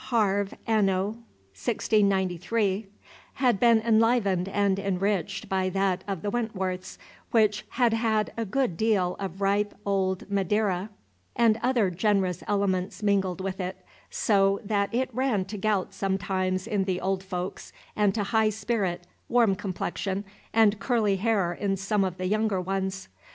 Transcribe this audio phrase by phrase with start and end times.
[0.05, 0.55] Harv.
[0.65, 1.03] Anno
[1.53, 2.87] 1693,)
[3.33, 6.97] had been enlivened and enriched by that of the Wentworths,
[7.29, 10.89] which had had a good deal of ripe old Madeira
[11.35, 16.85] and other generous elements mingled with it, so that it ran to gout sometimes in
[16.85, 22.17] the old folks and to high spirit, warm complexion, and curly hair in some of
[22.17, 23.07] the younger ones.